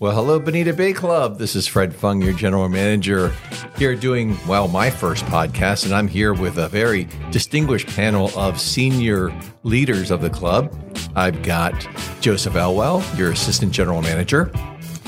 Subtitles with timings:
[0.00, 1.38] Well, hello, Bonita Bay Club.
[1.38, 3.32] This is Fred Fung, your general manager,
[3.76, 5.86] here doing, well, my first podcast.
[5.86, 10.72] And I'm here with a very distinguished panel of senior leaders of the club.
[11.16, 11.74] I've got
[12.20, 14.52] Joseph Elwell, your assistant general manager.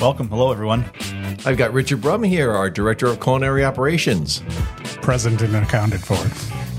[0.00, 0.28] Welcome.
[0.28, 0.84] Hello, everyone.
[1.46, 4.42] I've got Richard Brumm here, our director of culinary operations.
[5.02, 6.18] Present and accounted for.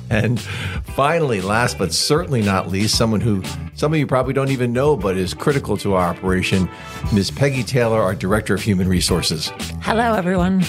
[0.09, 0.45] And
[0.91, 3.41] finally, last but certainly not least, someone who
[3.73, 6.69] some of you probably don't even know, but is critical to our operation,
[7.13, 7.31] Ms.
[7.31, 9.51] Peggy Taylor, our Director of Human Resources.
[9.81, 10.61] Hello, everyone.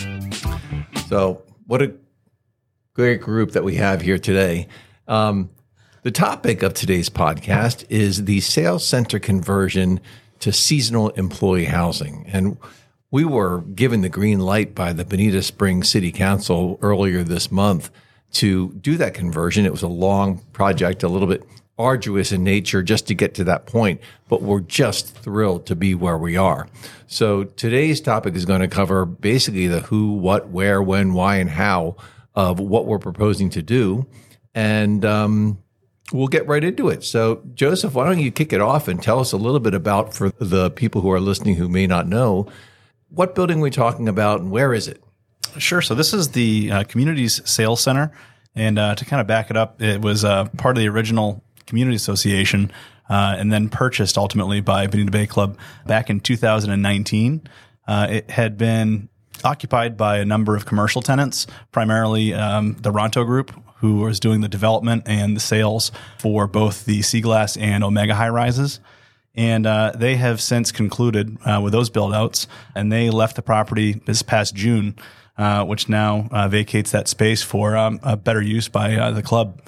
[1.09, 1.93] So, what a
[2.95, 4.69] great group that we have here today.
[5.09, 5.51] Um,
[6.03, 10.01] the topic of today's podcast is the sales center conversion
[10.41, 12.25] to seasonal employee housing.
[12.29, 12.59] And
[13.11, 17.91] we were given the green light by the Bonita Springs City Council earlier this month
[18.33, 19.67] to do that conversion.
[19.67, 21.45] It was a long project, a little bit
[21.79, 25.95] arduous in nature just to get to that point, but we're just thrilled to be
[25.95, 26.69] where we are.
[27.07, 31.51] So today's topic is going to cover basically the who, what, where, when, why, and
[31.51, 31.97] how
[32.35, 34.07] of what we're proposing to do.
[34.55, 35.59] And, um,
[36.13, 37.03] we'll get right into it.
[37.05, 40.15] So, Joseph, why don't you kick it off and tell us a little bit about,
[40.15, 42.47] for the people who are listening who may not know,
[43.09, 45.03] what building we're talking about and where is it?
[45.59, 45.83] Sure.
[45.83, 48.11] So this is the uh, Communities Sales Center,
[48.55, 51.43] and uh, to kind of back it up, it was uh, part of the original
[51.67, 52.73] Community Association,
[53.09, 57.47] uh, and then purchased ultimately by Bonita Bay Club back in 2019.
[57.87, 59.09] Uh, it had been
[59.45, 64.41] occupied by a number of commercial tenants, primarily um, the Ronto Group, who was doing
[64.41, 68.81] the development and the sales for both the Sea Glass and Omega high rises.
[69.35, 73.43] And uh, they have since concluded uh, with those build outs, and they left the
[73.43, 74.95] property this past June
[75.43, 79.25] uh, which now uh, vacates that space for um, a better use by uh, the
[79.25, 79.61] club.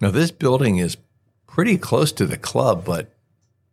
[0.00, 0.96] Now, this building is
[1.48, 3.10] pretty close to the club, but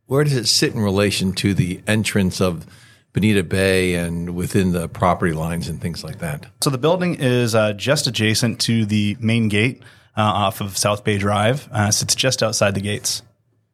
[0.07, 2.65] where does it sit in relation to the entrance of
[3.13, 6.47] Bonita Bay and within the property lines and things like that?
[6.63, 9.83] So the building is uh, just adjacent to the main gate
[10.17, 11.69] uh, off of South Bay Drive.
[11.71, 13.21] Uh, so it's just outside the gates.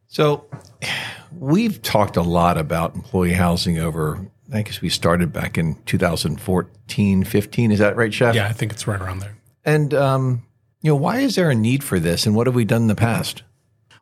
[0.07, 0.45] So
[1.39, 7.23] we've talked a lot about employee housing over I guess we started back in 2014,
[7.23, 7.71] 15.
[7.71, 8.35] Is that right, Chef?
[8.35, 9.37] Yeah, I think it's right around there.
[9.63, 10.43] And, um,
[10.81, 12.88] you know, why is there a need for this and what have we done in
[12.88, 13.43] the past?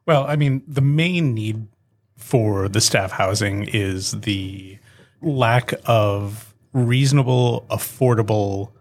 [0.06, 1.68] Well, I mean, the main need
[2.16, 4.78] for the staff housing is the
[5.22, 8.72] lack of reasonable, affordable,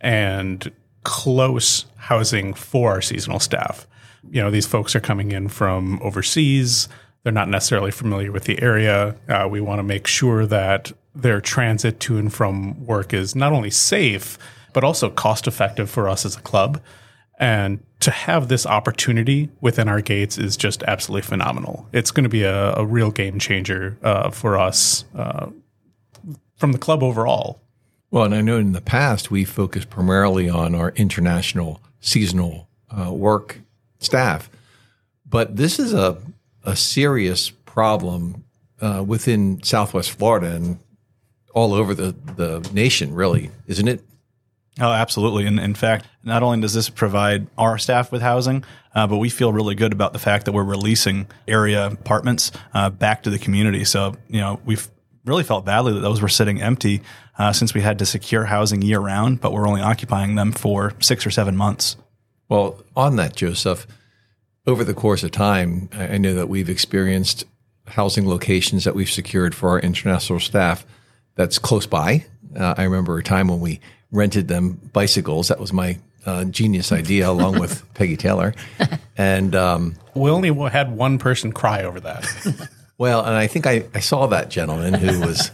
[0.00, 0.70] and
[1.02, 3.86] close housing for our seasonal staff.
[4.30, 6.88] You know, these folks are coming in from overseas.
[7.22, 9.16] They're not necessarily familiar with the area.
[9.28, 13.52] Uh, we want to make sure that their transit to and from work is not
[13.52, 14.38] only safe,
[14.72, 16.80] but also cost effective for us as a club.
[17.38, 21.88] And to have this opportunity within our gates is just absolutely phenomenal.
[21.92, 25.48] It's going to be a, a real game changer uh, for us uh,
[26.56, 27.60] from the club overall.
[28.10, 33.12] Well, and I know in the past we focused primarily on our international seasonal uh,
[33.12, 33.60] work
[33.98, 34.48] staff,
[35.28, 36.18] but this is a
[36.66, 38.44] a serious problem
[38.80, 40.78] uh, within Southwest Florida, and
[41.56, 44.04] all over the, the nation, really, isn't it?
[44.78, 45.46] Oh, absolutely.
[45.46, 48.62] And in fact, not only does this provide our staff with housing,
[48.94, 52.90] uh, but we feel really good about the fact that we're releasing area apartments uh,
[52.90, 53.84] back to the community.
[53.84, 54.86] So, you know, we've
[55.24, 57.00] really felt badly that those were sitting empty
[57.38, 60.92] uh, since we had to secure housing year round, but we're only occupying them for
[61.00, 61.96] six or seven months.
[62.50, 63.86] Well, on that, Joseph,
[64.66, 67.46] over the course of time, I know that we've experienced
[67.86, 70.84] housing locations that we've secured for our international staff
[71.36, 72.24] that's close by.
[72.58, 73.80] Uh, I remember a time when we
[74.10, 75.48] rented them bicycles.
[75.48, 78.54] That was my uh, genius idea, along with Peggy Taylor.
[79.16, 82.26] And um, we only had one person cry over that.
[82.98, 85.50] well, and I think I, I, saw that gentleman who was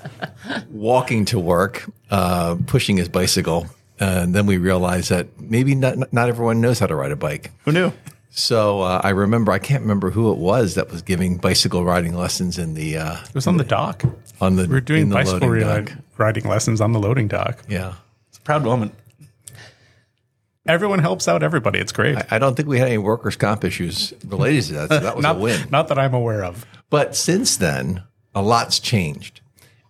[0.70, 3.66] walking to work, uh, pushing his bicycle.
[4.00, 7.52] And then we realized that maybe not, not everyone knows how to ride a bike.
[7.64, 7.92] Who knew?
[8.34, 12.14] So uh, I remember, I can't remember who it was that was giving bicycle riding
[12.14, 12.96] lessons in the.
[12.96, 14.02] Uh, it was on the dock.
[14.40, 17.62] On the we are doing bicycle riding, riding lessons on the loading dock.
[17.68, 17.94] Yeah,
[18.30, 18.94] it's a proud moment.
[20.66, 21.78] Everyone helps out everybody.
[21.78, 22.16] It's great.
[22.16, 24.88] I, I don't think we had any workers' comp issues related to that.
[24.88, 25.68] So that was not, a win.
[25.70, 26.64] Not that I'm aware of.
[26.88, 28.02] But since then,
[28.34, 29.42] a lot's changed.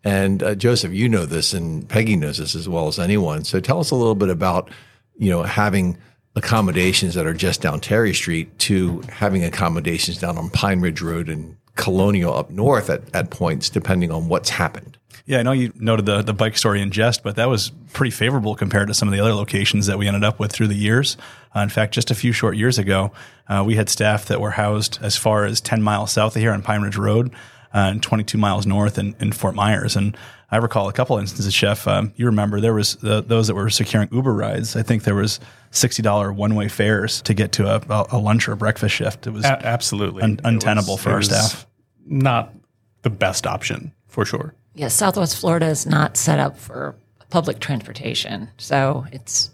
[0.02, 3.44] And uh, Joseph, you know this, and Peggy knows this as well as anyone.
[3.44, 4.68] So tell us a little bit about,
[5.16, 5.96] you know, having
[6.34, 11.28] accommodations that are just down Terry Street to having accommodations down on Pine Ridge Road
[11.28, 14.98] and Colonial up north at, at points, depending on what's happened.
[15.24, 18.10] Yeah, I know you noted the, the bike story in jest, but that was pretty
[18.10, 20.74] favorable compared to some of the other locations that we ended up with through the
[20.74, 21.16] years.
[21.54, 23.12] Uh, in fact, just a few short years ago,
[23.48, 26.52] uh, we had staff that were housed as far as 10 miles south of here
[26.52, 27.32] on Pine Ridge Road.
[27.74, 29.96] Uh, and 22 miles north in, in Fort Myers.
[29.96, 30.16] And
[30.52, 31.88] I recall a couple instances, Chef.
[31.88, 34.76] Um, you remember there was uh, those that were securing Uber rides.
[34.76, 35.40] I think there was
[35.70, 39.26] sixty dollar one way fares to get to a, a, lunch or a breakfast shift.
[39.26, 41.66] It was a- absolutely un- untenable was, for our staff.
[42.04, 42.52] Not
[43.00, 44.54] the best option for sure.
[44.74, 46.96] Yes, yeah, Southwest Florida is not set up for
[47.30, 49.50] public transportation, so it's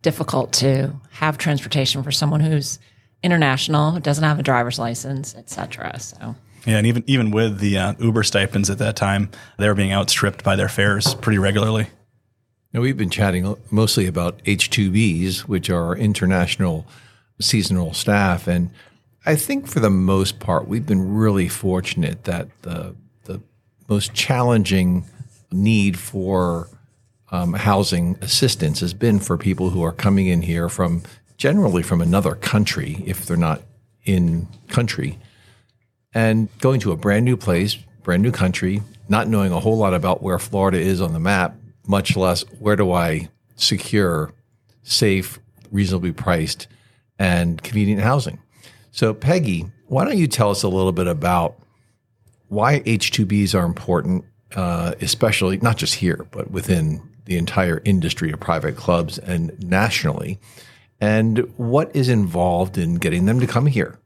[0.00, 2.78] difficult to have transportation for someone who's
[3.22, 6.00] international, who doesn't have a driver's license, etc.
[6.00, 6.34] So.
[6.66, 9.92] Yeah, and even even with the uh, Uber stipends at that time, they were being
[9.92, 11.88] outstripped by their fares pretty regularly.
[12.72, 16.86] Now we've been chatting mostly about H2Bs, which are international
[17.40, 18.70] seasonal staff, and
[19.24, 23.40] I think for the most part, we've been really fortunate that the the
[23.88, 25.04] most challenging
[25.50, 26.68] need for
[27.32, 31.02] um, housing assistance has been for people who are coming in here from
[31.36, 33.62] generally from another country if they're not
[34.04, 35.18] in country
[36.14, 39.94] and going to a brand new place, brand new country, not knowing a whole lot
[39.94, 41.54] about where Florida is on the map,
[41.86, 44.32] much less where do I secure
[44.82, 45.38] safe,
[45.70, 46.66] reasonably priced,
[47.18, 48.40] and convenient housing.
[48.92, 51.56] So, Peggy, why don't you tell us a little bit about
[52.48, 54.24] why H2Bs are important,
[54.56, 60.40] uh, especially not just here, but within the entire industry of private clubs and nationally,
[61.00, 63.98] and what is involved in getting them to come here?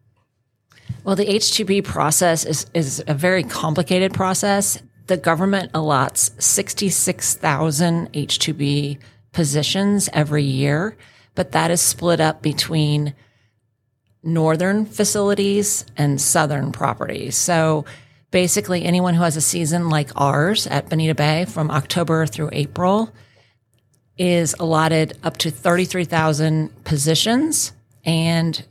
[1.04, 4.80] Well, the H2B process is, is a very complicated process.
[5.06, 8.98] The government allots 66,000 H2B
[9.32, 10.96] positions every year,
[11.34, 13.14] but that is split up between
[14.22, 17.36] northern facilities and southern properties.
[17.36, 17.84] So
[18.30, 23.12] basically, anyone who has a season like ours at Bonita Bay from October through April
[24.16, 27.72] is allotted up to 33,000 positions
[28.04, 28.64] and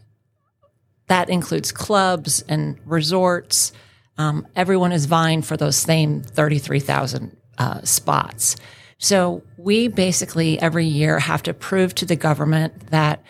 [1.07, 3.71] that includes clubs and resorts.
[4.17, 8.55] Um, everyone is vying for those same 33,000 uh, spots.
[8.97, 13.23] So we basically every year have to prove to the government that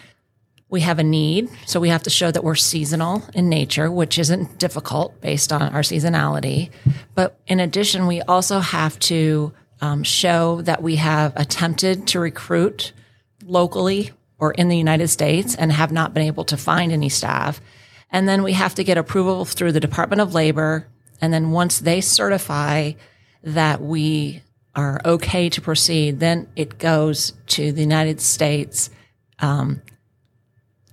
[0.69, 1.49] we have a need.
[1.65, 5.61] So we have to show that we're seasonal in nature, which isn't difficult based on
[5.61, 6.71] our seasonality.
[7.13, 12.93] But in addition, we also have to um, show that we have attempted to recruit
[13.45, 14.11] locally
[14.43, 17.61] or in the United States and have not been able to find any staff.
[18.11, 20.85] And then we have to get approval through the Department of Labor.
[21.21, 22.91] And then once they certify
[23.41, 24.43] that we
[24.75, 28.89] are okay to proceed, then it goes to the United States
[29.39, 29.81] um,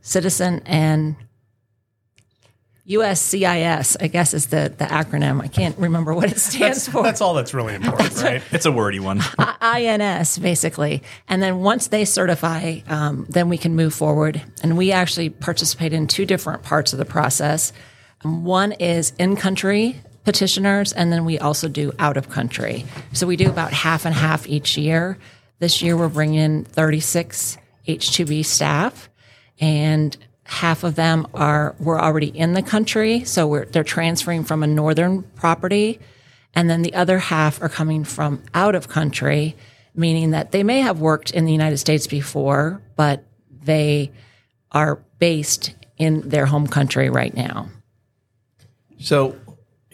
[0.00, 1.16] Citizen and
[2.90, 5.40] USCIS, I guess is the, the acronym.
[5.40, 7.02] I can't remember what it stands that's, for.
[7.04, 8.42] That's all that's really important, right?
[8.50, 9.20] It's a wordy one.
[9.60, 11.02] INS, basically.
[11.28, 14.42] And then once they certify, um, then we can move forward.
[14.62, 17.72] And we actually participate in two different parts of the process.
[18.24, 22.84] Um, one is in country petitioners, and then we also do out of country.
[23.12, 25.16] So we do about half and half each year.
[25.60, 29.08] This year we're bringing in 36 H2B staff.
[29.60, 30.16] And
[30.50, 35.22] half of them are were already in the country, so they're transferring from a northern
[35.22, 36.00] property,
[36.54, 39.56] and then the other half are coming from out of country,
[39.94, 43.24] meaning that they may have worked in the United States before, but
[43.62, 44.10] they
[44.72, 47.68] are based in their home country right now.
[48.98, 49.36] So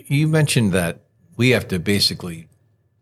[0.06, 1.00] you mentioned that
[1.36, 2.48] we have to basically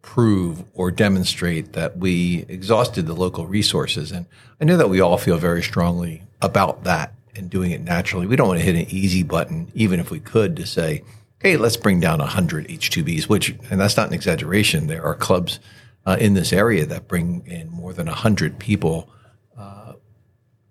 [0.03, 4.11] prove or demonstrate that we exhausted the local resources.
[4.11, 4.27] And
[4.61, 8.27] I know that we all feel very strongly about that and doing it naturally.
[8.27, 11.03] We don't want to hit an easy button, even if we could, to say,
[11.41, 14.87] hey, let's bring down 100 H2Bs, which, and that's not an exaggeration.
[14.87, 15.61] There are clubs
[16.07, 19.09] uh, in this area that bring in more than 100 people
[19.57, 19.95] uh,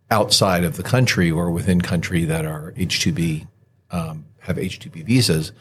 [0.09, 3.47] outside of the country or within country that are H2B,
[3.91, 5.51] um, have H2B visas.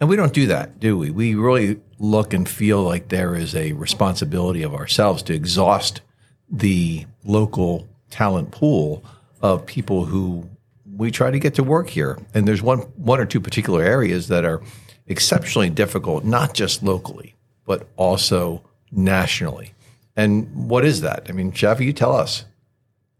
[0.00, 1.10] And we don't do that, do we?
[1.10, 6.02] We really look and feel like there is a responsibility of ourselves to exhaust
[6.50, 9.02] the local talent pool
[9.40, 10.48] of people who
[10.96, 12.18] we try to get to work here.
[12.34, 14.62] And there's one one or two particular areas that are
[15.06, 19.74] exceptionally difficult, not just locally, but also nationally.
[20.16, 21.26] And what is that?
[21.28, 22.44] I mean, Chef, you tell us.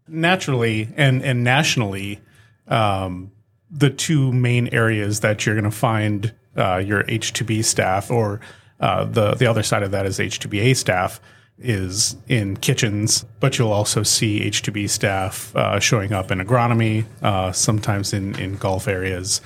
[0.07, 2.19] Naturally and and nationally,
[2.67, 3.31] um,
[3.69, 8.39] the two main areas that you're going to find uh, your H2B staff, or
[8.79, 11.19] uh, the the other side of that is H2BA staff
[11.59, 17.51] is in kitchens, but you'll also see H2B staff uh, showing up in agronomy, uh,
[17.51, 19.41] sometimes in, in golf areas,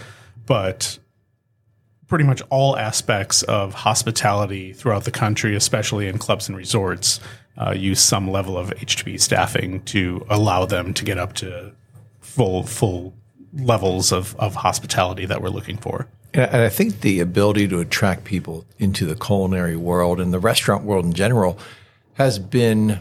[0.46, 1.00] but
[2.08, 7.22] pretty much all aspects of hospitality throughout the country, especially in clubs and resorts,
[7.58, 11.72] uh, use some level of H2B staffing to allow them to get up to
[12.20, 13.14] full full
[13.54, 16.08] levels of, of hospitality that we're looking for.
[16.34, 20.86] And I think the ability to attract people into the culinary world and the restaurant
[20.86, 21.60] world in general
[22.14, 23.00] has been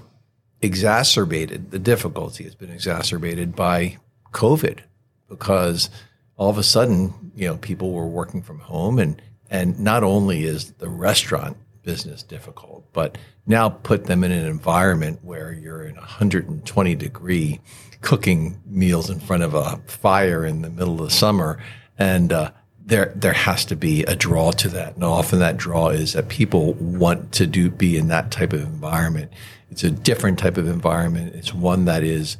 [0.60, 1.70] exacerbated.
[1.70, 3.98] The difficulty has been exacerbated by
[4.32, 4.80] COVID
[5.28, 5.90] because
[6.36, 9.20] all of a sudden, you know, people were working from home and
[9.52, 15.18] and not only is the restaurant business difficult, but now put them in an environment
[15.22, 17.60] where you're in 120 degree
[18.00, 21.58] cooking meals in front of a fire in the middle of the summer
[21.98, 22.50] and uh,
[22.84, 24.94] there there has to be a draw to that.
[24.94, 28.62] And often that draw is that people want to do be in that type of
[28.62, 29.32] environment.
[29.70, 31.34] It's a different type of environment.
[31.34, 32.36] It's one that is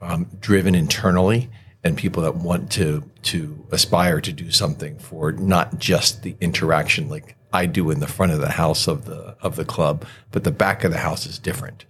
[0.00, 1.50] um, driven internally
[1.84, 7.08] and people that want to to aspire to do something for not just the interaction
[7.08, 10.44] like I do in the front of the house of the of the club, but
[10.44, 11.84] the back of the house is different.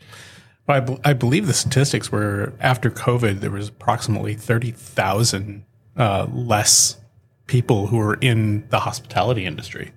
[0.69, 5.65] I I believe the statistics were after COVID, there was approximately 30,000
[5.97, 6.97] uh, less
[7.51, 9.91] people who are in the hospitality industry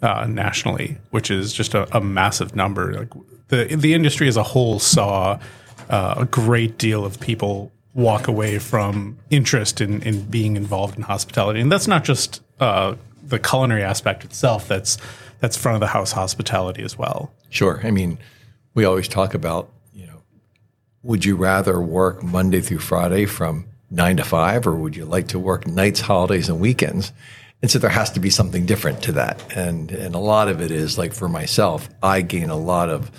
[0.00, 2.94] uh, nationally, which is just a, a, massive number.
[2.94, 3.10] Like
[3.48, 5.38] the the industry as a whole saw
[5.90, 11.02] uh, a great deal of people walk away from interest in in being involved in
[11.02, 14.66] hospitality, and that's not just uh, the culinary aspect itself.
[14.66, 14.96] That's
[15.40, 17.30] that's front of the house hospitality as well.
[17.50, 17.80] Sure.
[17.84, 18.18] I mean,
[18.72, 20.22] we always talk about you know,
[21.02, 25.28] would you rather work Monday through Friday from nine to five, or would you like
[25.28, 27.12] to work nights, holidays, and weekends?
[27.62, 29.42] And so there has to be something different to that.
[29.54, 33.10] And, and a lot of it is like for myself, I gain a lot of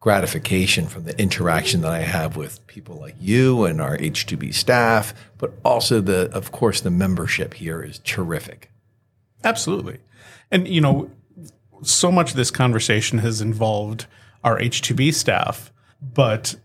[0.00, 5.14] gratification from the interaction that I have with people like you and our H2B staff,
[5.38, 8.70] but also the, of course, the membership here is terrific.
[9.44, 9.98] Absolutely.
[10.50, 11.10] And, you know,
[11.82, 14.06] so much of this conversation has involved
[14.42, 16.56] our H2B staff, but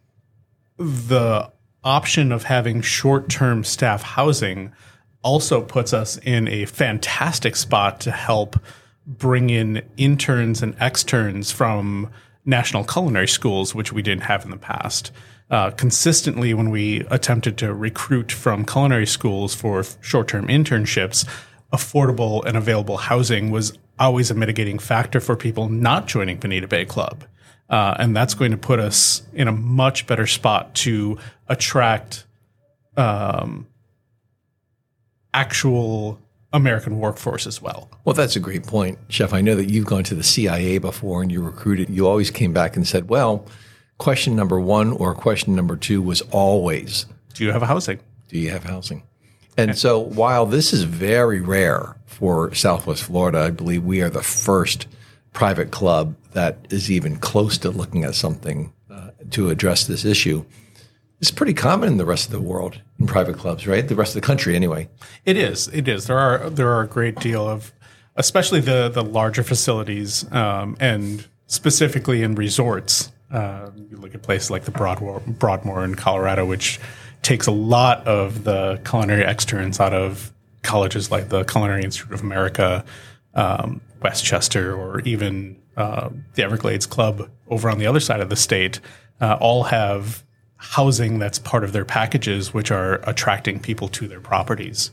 [0.77, 1.51] the
[1.83, 4.73] option of having short term staff housing
[5.23, 8.59] also puts us in a fantastic spot to help
[9.05, 12.09] bring in interns and externs from
[12.45, 15.11] national culinary schools, which we didn't have in the past.
[15.49, 21.27] Uh, consistently, when we attempted to recruit from culinary schools for short term internships,
[21.73, 26.85] affordable and available housing was always a mitigating factor for people not joining Bonita Bay
[26.85, 27.23] Club.
[27.71, 32.25] Uh, and that's going to put us in a much better spot to attract
[32.97, 33.65] um,
[35.33, 36.19] actual
[36.53, 37.89] American workforce as well.
[38.03, 39.33] Well, that's a great point, Chef.
[39.33, 41.89] I know that you've gone to the CIA before and you recruited.
[41.89, 43.45] You always came back and said, well,
[43.97, 47.99] question number one or question number two was always Do you have housing?
[48.27, 49.03] Do you have housing?
[49.57, 54.23] And so while this is very rare for Southwest Florida, I believe we are the
[54.23, 54.87] first
[55.33, 60.43] private club that is even close to looking at something uh, to address this issue.
[61.19, 63.87] It's pretty common in the rest of the world in private clubs, right?
[63.87, 64.89] The rest of the country, anyway.
[65.25, 65.67] It is.
[65.67, 66.07] It is.
[66.07, 67.71] There are there are a great deal of,
[68.15, 73.11] especially the the larger facilities, um, and specifically in resorts.
[73.29, 76.79] Uh, you look at places like the Broadmoor, Broadmoor in Colorado, which
[77.21, 80.33] takes a lot of the culinary externs out of
[80.63, 82.83] colleges like the Culinary Institute of America,
[83.33, 88.35] um, Westchester, or even uh, the Everglades Club over on the other side of the
[88.35, 88.79] state,
[89.19, 90.23] uh, all have
[90.57, 94.91] housing that's part of their packages, which are attracting people to their properties.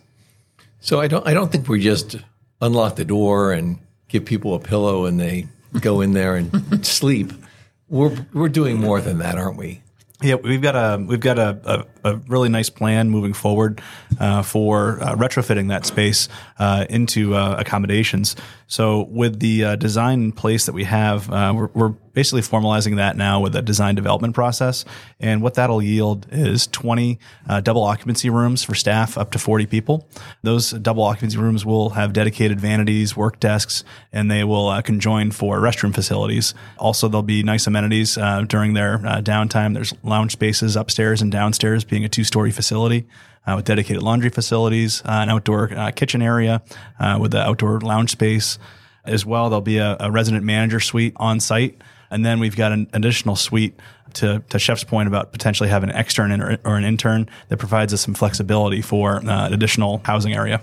[0.81, 2.17] So I don't, I don't think we just
[2.61, 5.47] unlock the door and give people a pillow and they
[5.81, 7.33] go in there and sleep.
[7.89, 9.83] We're we're doing more than that, aren't we?
[10.21, 13.81] Yeah, we've got a we've got a, a, a really nice plan moving forward
[14.19, 18.35] uh, for uh, retrofitting that space uh, into uh, accommodations.
[18.67, 22.97] So with the uh, design in place that we have, uh, we're, we're, basically formalizing
[22.97, 24.85] that now with a design development process.
[25.21, 27.19] And what that'll yield is 20
[27.63, 30.09] double occupancy rooms for staff up to 40 people.
[30.43, 35.59] Those double occupancy rooms will have dedicated vanities, work desks, and they will conjoin for
[35.59, 36.55] restroom facilities.
[36.79, 39.75] Also, there'll be nice amenities during their downtime.
[39.75, 43.07] There's lounge spaces upstairs and downstairs, being a two story facility.
[43.49, 46.61] Uh, with dedicated laundry facilities, uh, an outdoor uh, kitchen area
[47.01, 48.59] uh, with the outdoor lounge space
[49.05, 49.49] as well.
[49.49, 51.81] There'll be a, a, resident manager suite on site.
[52.11, 53.79] And then we've got an additional suite
[54.15, 57.93] to, to Chef's point about potentially having an extern or, or an intern that provides
[57.93, 60.63] us some flexibility for uh, an additional housing area.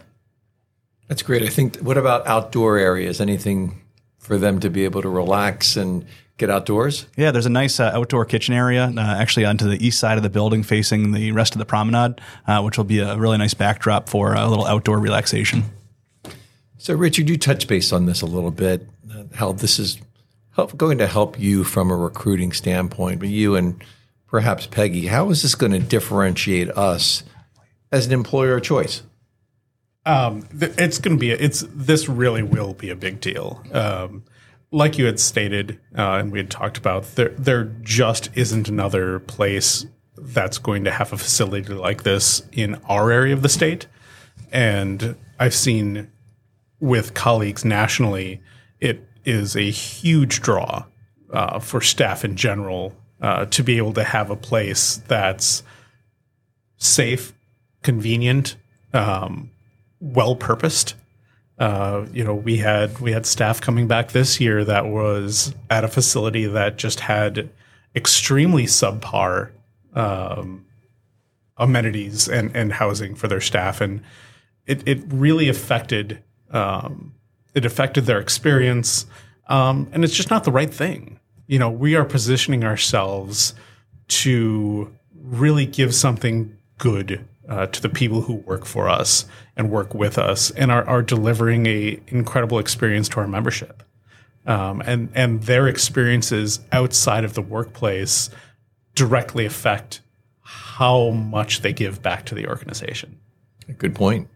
[1.08, 1.44] That's great.
[1.44, 3.22] I think, what about outdoor areas?
[3.22, 3.82] Anything
[4.18, 6.06] for them to be able to relax and
[6.38, 7.06] get outdoors?
[7.16, 10.24] Yeah, there's a nice uh, outdoor kitchen area uh, actually onto the east side of
[10.24, 13.54] the building facing the rest of the promenade, uh, which will be a really nice
[13.54, 15.64] backdrop for a little outdoor relaxation.
[16.78, 20.00] So, Richard, you touched base on this a little bit, uh, how this is
[20.56, 23.84] help, going to help you from a recruiting standpoint, but you and
[24.28, 27.24] perhaps Peggy, how is this going to differentiate us
[27.92, 29.04] as an employer of choice?
[30.06, 33.64] Um, it's going to be, a, it's, this really will be a big deal.
[33.72, 34.24] Um,
[34.72, 39.20] like you had stated, uh, and we had talked about, there, there just isn't another
[39.20, 39.86] place
[40.18, 43.88] that's going to have a facility like this in our area of the state.
[44.52, 46.12] And I've seen
[46.80, 48.42] with colleagues nationally,
[48.80, 50.86] it is a huge draw
[51.32, 55.64] uh, for staff in general uh, to be able to have a place that's
[56.78, 57.34] safe,
[57.82, 58.56] convenient,
[58.94, 59.50] um,
[60.00, 60.96] well purposed.
[61.58, 65.84] Uh, you know, we had we had staff coming back this year that was at
[65.86, 67.50] a facility that just had
[67.96, 69.52] extremely subpar
[69.94, 70.66] um,
[71.56, 74.02] amenities and, and housing for their staff, and
[74.68, 77.14] it it really affected um,
[77.56, 79.06] it affected their experience,
[79.48, 81.20] um, and it's just not the right thing.
[81.48, 83.54] You know, we are positioning ourselves
[84.08, 89.94] to really give something good uh, to the people who work for us and work
[89.94, 93.84] with us and are, are delivering a incredible experience to our membership.
[94.46, 98.30] Um, and and their experiences outside of the workplace
[98.94, 100.02] directly affect
[100.42, 103.20] how much they give back to the organization.
[103.78, 104.28] Good point.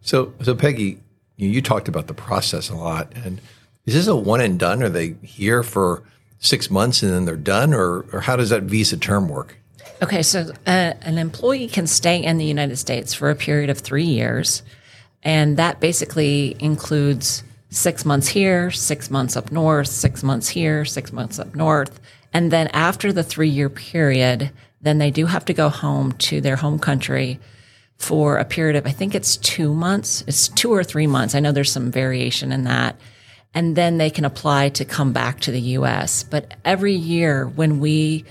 [0.00, 1.00] So, so Peggy,
[1.36, 3.40] you, you talked about the process a lot, and
[3.84, 4.82] is this a one and done?
[4.82, 6.02] Are they here for
[6.38, 9.56] six months and then they're done, or or how does that visa term work?
[10.02, 13.78] Okay, so uh, an employee can stay in the United States for a period of
[13.78, 14.62] three years,
[15.22, 21.12] and that basically includes six months here, six months up north, six months here, six
[21.12, 22.00] months up north.
[22.32, 24.50] And then after the three year period,
[24.80, 27.40] then they do have to go home to their home country
[27.96, 30.22] for a period of, I think it's two months.
[30.26, 31.34] It's two or three months.
[31.34, 32.96] I know there's some variation in that.
[33.54, 36.22] And then they can apply to come back to the US.
[36.22, 38.24] But every year when we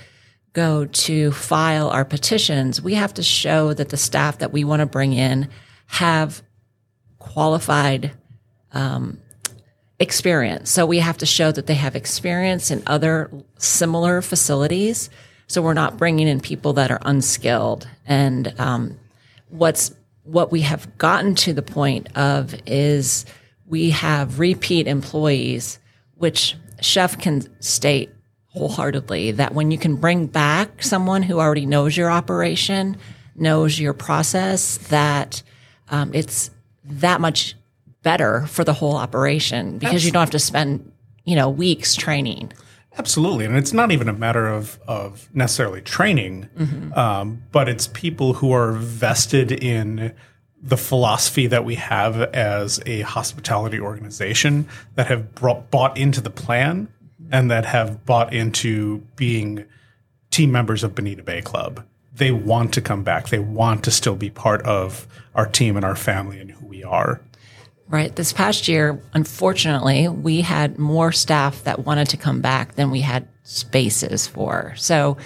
[0.53, 4.81] go to file our petitions, we have to show that the staff that we want
[4.81, 5.49] to bring in
[5.87, 6.43] have
[7.17, 8.11] qualified
[8.71, 9.17] um,
[9.99, 10.69] experience.
[10.69, 15.09] So we have to show that they have experience in other similar facilities.
[15.47, 17.87] So we're not bringing in people that are unskilled.
[18.05, 18.99] And um,
[19.57, 23.25] what's what we have gotten to the point of is
[23.67, 25.79] we have repeat employees,
[26.15, 28.09] which Chef can state
[28.47, 32.97] wholeheartedly that when you can bring back someone who already knows your operation,
[33.35, 35.43] knows your process, that
[35.89, 36.49] um, it's
[36.85, 37.55] that much
[38.01, 40.91] better for the whole operation because you don't have to spend
[41.25, 42.51] you know weeks training.
[42.97, 46.49] Absolutely, and it's not even a matter of of necessarily training,
[46.95, 50.13] um, but it's people who are vested in
[50.61, 56.29] the philosophy that we have as a hospitality organization that have brought, bought into the
[56.31, 56.87] plan
[57.31, 59.63] and that have bought into being
[60.31, 61.85] team members of Bonita Bay Club.
[62.15, 63.29] They want to come back.
[63.29, 66.83] They want to still be part of our team and our family and who we
[66.83, 67.21] are.
[67.87, 68.15] Right.
[68.15, 73.01] This past year, unfortunately, we had more staff that wanted to come back than we
[73.01, 74.73] had spaces for.
[74.75, 75.17] So,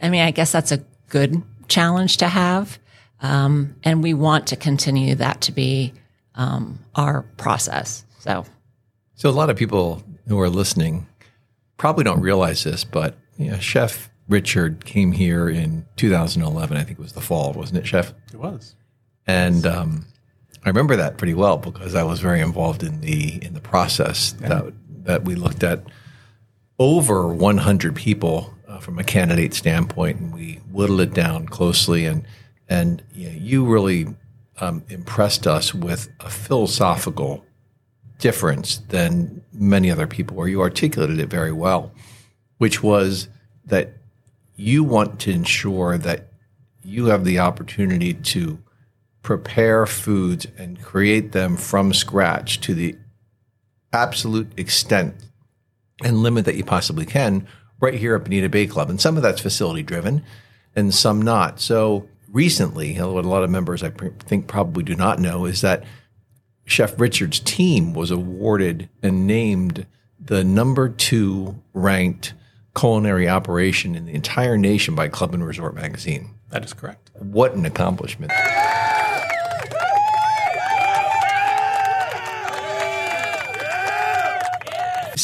[0.00, 2.78] I mean, I guess that's a good challenge to have.
[3.20, 5.92] Um, and we want to continue that to be
[6.34, 8.04] um, our process.
[8.20, 8.44] So,
[9.14, 11.06] So a lot of people who are listening
[11.76, 16.76] probably don't realize this, but you know, Chef Richard came here in 2011.
[16.76, 18.12] I think it was the fall, wasn't it, Chef?
[18.32, 18.74] It was.
[19.26, 20.06] And um,
[20.66, 24.32] I remember that pretty well because I was very involved in the in the process
[24.40, 24.74] that
[25.04, 25.84] that we looked at
[26.80, 32.04] over 100 people uh, from a candidate standpoint, and we whittled it down closely.
[32.04, 32.26] And
[32.68, 34.06] and you, know, you really
[34.60, 37.44] um, impressed us with a philosophical
[38.18, 41.92] difference than many other people, where you articulated it very well,
[42.58, 43.28] which was
[43.66, 43.92] that
[44.56, 46.26] you want to ensure that
[46.82, 48.58] you have the opportunity to
[49.26, 52.96] prepare foods and create them from scratch to the
[53.92, 55.16] absolute extent
[56.04, 57.44] and limit that you possibly can
[57.80, 58.88] right here at Bonita Bay Club.
[58.88, 60.22] And some of that's facility driven
[60.76, 61.58] and some not.
[61.58, 65.82] So recently, what a lot of members I think probably do not know is that
[66.64, 69.86] Chef Richard's team was awarded and named
[70.20, 72.32] the number two ranked
[72.76, 76.30] culinary operation in the entire nation by Club and Resort magazine.
[76.50, 77.10] That is correct.
[77.14, 78.30] What an accomplishment.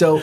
[0.02, 0.20] So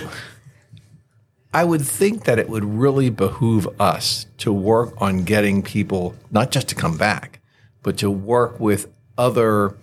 [1.54, 6.52] I would think that it would really behoove us to work on getting people not
[6.52, 7.40] just to come back,
[7.82, 9.78] but to work with other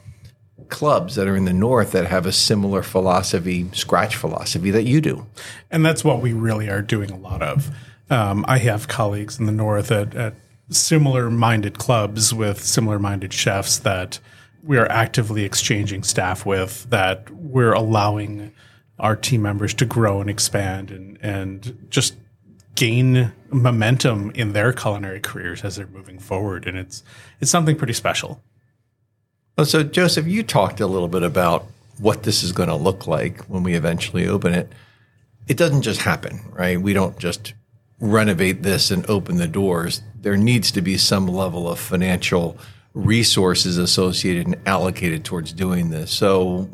[0.69, 5.01] clubs that are in the north that have a similar philosophy, scratch philosophy that you
[5.01, 5.25] do.
[5.71, 7.71] And that's what we really are doing a lot of.
[8.11, 10.35] Um, I have colleagues in the north at, at
[10.69, 14.21] similar minded clubs with similar minded chefs that
[14.63, 18.53] we are actively exchanging staff with that we're allowing
[18.99, 22.17] our team members to grow and expand and and just
[22.75, 27.03] gain momentum in their culinary careers as they're moving forward and it's
[27.41, 28.43] it's something pretty special
[29.57, 31.65] Well, so Joseph, you talked a little bit about
[31.99, 34.71] what this is going to look like when we eventually open it.
[35.49, 36.79] It doesn't just happen, right?
[36.81, 37.55] We don't just
[37.99, 40.03] renovate this and open the doors.
[40.21, 42.59] There needs to be some level of financial
[42.93, 46.11] resources associated and allocated towards doing this.
[46.11, 46.69] So,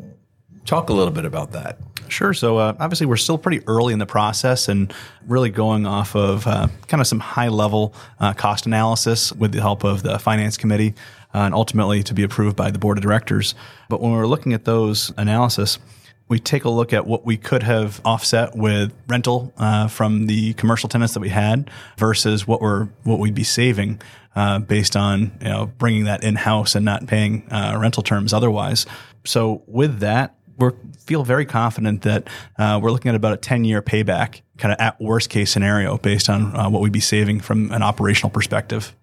[0.65, 1.77] talk a little bit about that.
[2.07, 2.33] Sure.
[2.33, 4.93] So uh, obviously, we're still pretty early in the process and
[5.27, 9.61] really going off of uh, kind of some high level uh, cost analysis with the
[9.61, 10.93] help of the finance committee
[11.33, 13.55] uh, and ultimately to be approved by the board of directors.
[13.89, 15.79] But when we're looking at those analysis,
[16.27, 20.53] we take a look at what we could have offset with rental uh, from the
[20.53, 24.01] commercial tenants that we had versus what we're what we'd be saving
[24.35, 28.85] uh, based on you know bringing that in house and not paying rental terms otherwise.
[29.25, 33.65] So with that, we feel very confident that uh, we're looking at about a 10
[33.65, 37.39] year payback, kind of at worst case scenario, based on uh, what we'd be saving
[37.39, 38.95] from an operational perspective.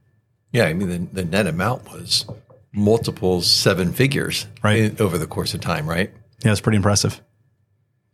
[0.53, 2.25] Yeah, I mean, the, the net amount was
[2.73, 4.79] multiple seven figures Right.
[4.79, 6.13] in- over the course of time, right?
[6.45, 7.21] Yeah, it's pretty impressive.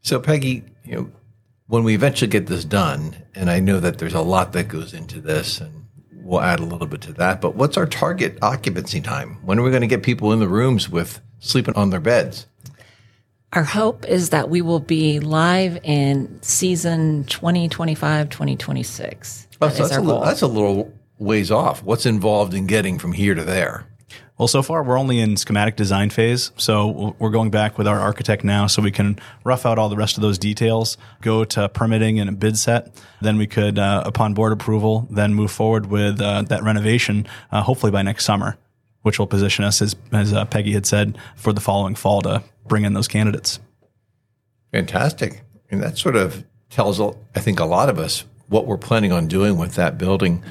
[0.02, 1.10] So, Peggy, you know,
[1.66, 4.94] when we eventually get this done, and I know that there's a lot that goes
[4.94, 9.00] into this, and we'll add a little bit to that, but what's our target occupancy
[9.00, 9.38] time?
[9.44, 12.46] When are we going to get people in the rooms with sleeping on their beds?
[13.52, 19.46] Our hope is that we will be live in season 2025, 2026.
[19.60, 21.82] Oh, That so that's, a little, that's a little ways off.
[21.82, 23.86] What's involved in getting from here to there?
[24.36, 27.98] Well, so far we're only in schematic design phase, so we're going back with our
[27.98, 31.70] architect now, so we can rough out all the rest of those details, go to
[31.70, 33.02] permitting and a bid set.
[33.22, 37.62] Then we could, uh, upon board approval, then move forward with uh, that renovation, uh,
[37.62, 38.58] hopefully by next summer,
[39.02, 42.42] which will position us, as as uh, Peggy had said, for the following fall to
[42.68, 43.58] bring in those candidates.
[44.72, 45.42] Fantastic.
[45.70, 49.26] And that sort of tells, I think, a lot of us what we're planning on
[49.26, 50.42] doing with that building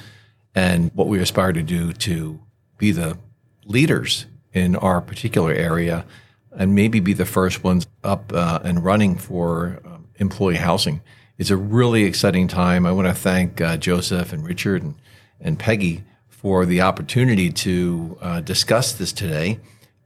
[0.54, 2.40] and what we aspire to do to
[2.78, 3.18] be the
[3.66, 6.06] leaders in our particular area
[6.52, 11.02] and maybe be the first ones up uh, and running for um, employee housing.
[11.38, 12.86] It's a really exciting time.
[12.86, 14.96] I want to thank uh, Joseph and Richard and,
[15.42, 19.60] and Peggy for the opportunity to uh, discuss this today.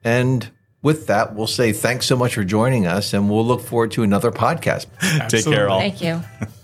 [0.04, 0.50] And
[0.82, 4.04] with that, we'll say thanks so much for joining us, and we'll look forward to
[4.04, 4.88] another podcast.
[5.30, 5.80] Take care, all.
[5.80, 6.22] Thank you.